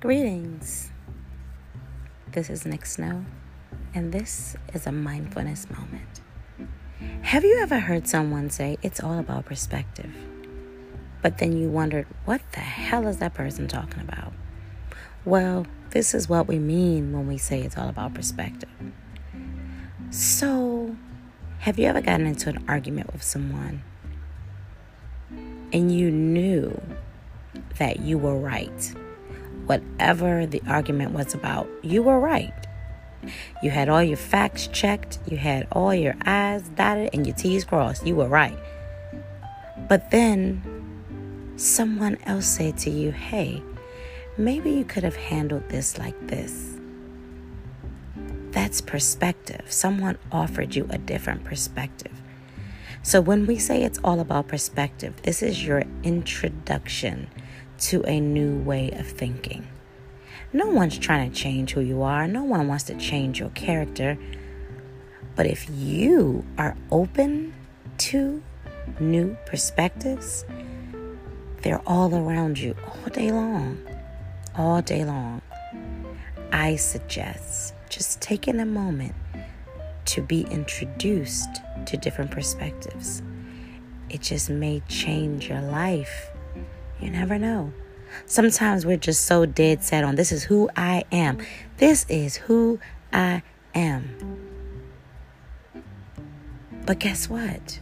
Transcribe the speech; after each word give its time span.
Greetings. 0.00 0.92
This 2.30 2.50
is 2.50 2.64
Nick 2.64 2.86
Snow, 2.86 3.24
and 3.92 4.12
this 4.12 4.54
is 4.72 4.86
a 4.86 4.92
mindfulness 4.92 5.66
moment. 5.70 6.20
Have 7.22 7.42
you 7.42 7.58
ever 7.58 7.80
heard 7.80 8.06
someone 8.06 8.48
say 8.48 8.78
it's 8.80 9.02
all 9.02 9.18
about 9.18 9.46
perspective? 9.46 10.14
But 11.20 11.38
then 11.38 11.58
you 11.58 11.68
wondered, 11.68 12.06
what 12.26 12.40
the 12.52 12.60
hell 12.60 13.08
is 13.08 13.16
that 13.16 13.34
person 13.34 13.66
talking 13.66 14.00
about? 14.00 14.32
Well, 15.24 15.66
this 15.90 16.14
is 16.14 16.28
what 16.28 16.46
we 16.46 16.60
mean 16.60 17.12
when 17.12 17.26
we 17.26 17.36
say 17.36 17.62
it's 17.62 17.76
all 17.76 17.88
about 17.88 18.14
perspective. 18.14 18.70
So, 20.10 20.94
have 21.58 21.76
you 21.76 21.86
ever 21.86 22.00
gotten 22.00 22.28
into 22.28 22.50
an 22.50 22.64
argument 22.68 23.12
with 23.12 23.24
someone 23.24 23.82
and 25.72 25.92
you 25.92 26.12
knew 26.12 26.80
that 27.80 27.98
you 27.98 28.16
were 28.16 28.38
right? 28.38 28.94
Whatever 29.68 30.46
the 30.46 30.62
argument 30.66 31.12
was 31.12 31.34
about, 31.34 31.68
you 31.82 32.02
were 32.02 32.18
right. 32.18 32.54
You 33.62 33.70
had 33.70 33.88
all 33.88 34.02
your 34.02 34.16
facts 34.16 34.66
checked, 34.68 35.18
you 35.26 35.36
had 35.36 35.66
all 35.72 35.94
your 35.94 36.14
I's 36.22 36.68
dotted, 36.70 37.10
and 37.12 37.26
your 37.26 37.36
T's 37.36 37.64
crossed. 37.64 38.06
You 38.06 38.16
were 38.16 38.28
right. 38.28 38.58
But 39.88 40.10
then 40.10 41.52
someone 41.56 42.16
else 42.24 42.46
said 42.46 42.78
to 42.78 42.90
you, 42.90 43.10
hey, 43.10 43.62
maybe 44.38 44.70
you 44.70 44.84
could 44.84 45.02
have 45.02 45.16
handled 45.16 45.68
this 45.68 45.98
like 45.98 46.28
this. 46.28 46.76
That's 48.52 48.80
perspective. 48.80 49.66
Someone 49.68 50.16
offered 50.32 50.74
you 50.74 50.86
a 50.88 50.98
different 50.98 51.44
perspective. 51.44 52.12
So 53.02 53.20
when 53.20 53.46
we 53.46 53.58
say 53.58 53.82
it's 53.82 54.00
all 54.02 54.20
about 54.20 54.48
perspective, 54.48 55.14
this 55.22 55.42
is 55.42 55.64
your 55.64 55.84
introduction 56.02 57.28
to 57.78 58.02
a 58.04 58.20
new 58.20 58.58
way 58.58 58.90
of 58.92 59.06
thinking. 59.06 59.66
No 60.52 60.66
one's 60.66 60.98
trying 60.98 61.30
to 61.30 61.36
change 61.36 61.72
who 61.72 61.80
you 61.80 62.02
are, 62.02 62.26
no 62.26 62.44
one 62.44 62.68
wants 62.68 62.84
to 62.84 62.94
change 62.96 63.38
your 63.38 63.50
character. 63.50 64.18
But 65.36 65.46
if 65.46 65.68
you 65.70 66.44
are 66.56 66.76
open 66.90 67.54
to 67.98 68.42
new 68.98 69.36
perspectives, 69.46 70.44
they're 71.62 71.82
all 71.86 72.14
around 72.14 72.58
you 72.58 72.74
all 72.86 73.10
day 73.10 73.30
long. 73.30 73.78
All 74.56 74.82
day 74.82 75.04
long. 75.04 75.42
I 76.50 76.76
suggest 76.76 77.74
just 77.90 78.20
taking 78.20 78.58
a 78.60 78.66
moment 78.66 79.14
to 80.06 80.22
be 80.22 80.42
introduced 80.42 81.48
to 81.86 81.96
different 81.98 82.30
perspectives. 82.30 83.22
It 84.08 84.22
just 84.22 84.48
may 84.48 84.80
change 84.88 85.48
your 85.48 85.60
life 85.60 86.30
you 87.00 87.10
never 87.10 87.38
know. 87.38 87.72
Sometimes 88.26 88.84
we're 88.86 88.96
just 88.96 89.24
so 89.24 89.46
dead 89.46 89.84
set 89.84 90.04
on 90.04 90.16
this 90.16 90.32
is 90.32 90.44
who 90.44 90.70
I 90.76 91.04
am. 91.12 91.38
This 91.76 92.06
is 92.08 92.36
who 92.36 92.80
I 93.12 93.42
am. 93.74 94.38
But 96.86 96.98
guess 96.98 97.28
what? 97.28 97.80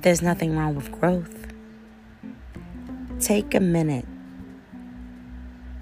There's 0.00 0.22
nothing 0.22 0.56
wrong 0.56 0.74
with 0.74 0.90
growth. 0.92 1.46
Take 3.20 3.54
a 3.54 3.60
minute 3.60 4.06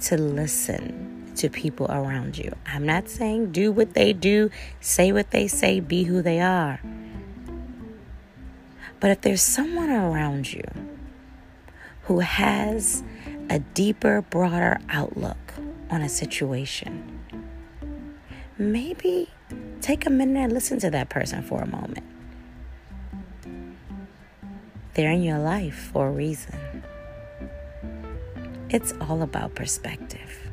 to 0.00 0.16
listen 0.16 1.32
to 1.36 1.48
people 1.48 1.86
around 1.86 2.36
you. 2.36 2.52
I'm 2.66 2.84
not 2.84 3.08
saying 3.08 3.52
do 3.52 3.72
what 3.72 3.94
they 3.94 4.12
do, 4.12 4.50
say 4.80 5.12
what 5.12 5.30
they 5.30 5.46
say, 5.46 5.80
be 5.80 6.04
who 6.04 6.22
they 6.22 6.40
are. 6.40 6.80
But 8.98 9.10
if 9.10 9.20
there's 9.22 9.42
someone 9.42 9.90
around 9.90 10.52
you 10.52 10.64
who 12.02 12.20
has 12.20 13.02
a 13.48 13.58
deeper, 13.58 14.22
broader 14.22 14.78
outlook 14.88 15.54
on 15.90 16.02
a 16.02 16.08
situation. 16.08 17.20
Maybe 18.58 19.28
take 19.80 20.06
a 20.06 20.10
minute 20.10 20.40
and 20.40 20.52
listen 20.52 20.78
to 20.80 20.90
that 20.90 21.08
person 21.08 21.42
for 21.42 21.62
a 21.62 21.66
moment. 21.66 22.06
They're 24.94 25.12
in 25.12 25.22
your 25.22 25.38
life 25.38 25.90
for 25.92 26.08
a 26.08 26.10
reason. 26.10 26.84
It's 28.68 28.92
all 29.00 29.22
about 29.22 29.54
perspective. 29.54 30.50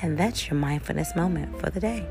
And 0.00 0.18
that's 0.18 0.48
your 0.48 0.58
mindfulness 0.58 1.14
moment 1.14 1.60
for 1.60 1.70
the 1.70 1.80
day. 1.80 2.06